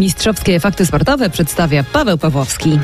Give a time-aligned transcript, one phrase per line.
[0.00, 2.78] Mistrzowskie fakty sportowe przedstawia Paweł Pawłowski.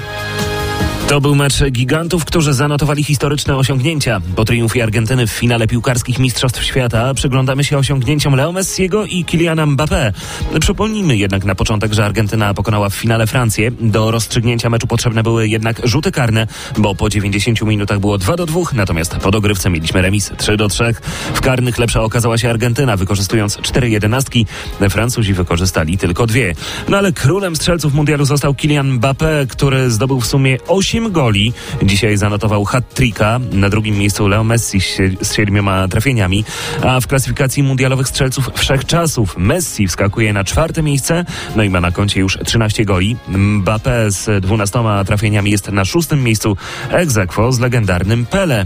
[1.09, 4.21] To był mecz gigantów, którzy zanotowali historyczne osiągnięcia.
[4.37, 9.67] Po triumfie Argentyny w finale piłkarskich Mistrzostw Świata przyglądamy się osiągnięciom Leo Messiego i Kyliana
[9.67, 10.13] Mbappé.
[10.61, 13.71] Przypomnijmy jednak na początek, że Argentyna pokonała w finale Francję.
[13.71, 16.47] Do rozstrzygnięcia meczu potrzebne były jednak rzuty karne,
[16.79, 20.69] bo po 90 minutach było 2 do 2, natomiast po dogrywce mieliśmy remis 3 do
[20.69, 20.95] 3.
[21.35, 24.47] W karnych lepsza okazała się Argentyna, wykorzystując 4 jedenastki.
[24.91, 26.55] Francuzi wykorzystali tylko dwie.
[26.89, 31.53] No ale królem strzelców mundialu został Kylian Mbappé, który zdobył w sumie 8 8 goli.
[31.83, 33.41] Dzisiaj zanotował hat-tricka.
[33.53, 34.81] Na drugim miejscu Leo Messi
[35.21, 36.45] z siedmioma trafieniami.
[36.83, 41.25] A w klasyfikacji mundialowych strzelców wszechczasów Messi wskakuje na czwarte miejsce.
[41.57, 43.17] No i ma na koncie już 13 goli.
[43.29, 46.57] Mbappé z 12 trafieniami jest na szóstym miejscu
[46.93, 48.65] aequo z legendarnym Pele.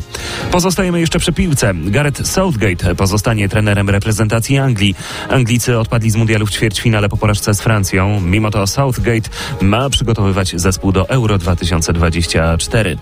[0.51, 1.75] Pozostajemy jeszcze przy piłce.
[1.75, 4.95] Gareth Southgate pozostanie trenerem reprezentacji Anglii.
[5.29, 8.21] Anglicy odpadli z mundialu w ćwierćfinale po porażce z Francją.
[8.21, 9.31] Mimo to Southgate
[9.63, 12.20] ma przygotowywać zespół do Euro 2020.
[12.29, 12.97] 24.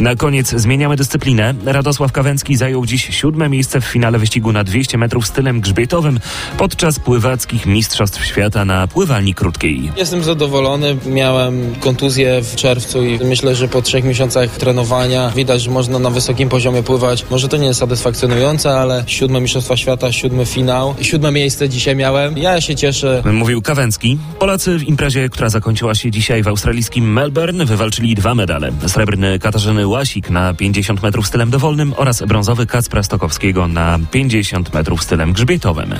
[0.00, 1.54] Na koniec zmieniamy dyscyplinę.
[1.64, 6.20] Radosław Kawęcki zajął dziś siódme miejsce w finale wyścigu na 200 metrów stylem grzbietowym
[6.58, 9.92] podczas pływackich Mistrzostw Świata na pływalni krótkiej.
[9.96, 10.96] Jestem zadowolony.
[11.06, 16.10] Miałem kontuzję w czerwcu i myślę, że po trzech miesiącach trenowania widać, że można na
[16.10, 17.24] wysokim poziomie pływać.
[17.30, 22.38] Może to nie jest satysfakcjonujące, ale siódme Mistrzostwa Świata, siódmy finał, siódme miejsce dzisiaj miałem.
[22.38, 23.22] Ja się cieszę.
[23.32, 24.18] Mówił Kawęcki.
[24.38, 28.88] Polacy w imprezie, która zakończyła się dzisiaj w australijskim Melbourne, wywalczyli dwa medale medale.
[28.88, 35.02] Srebrny Katarzyny Łasik na 50 metrów stylem dowolnym oraz brązowy Kacpra Stokowskiego na 50 metrów
[35.02, 35.94] stylem grzbietowym.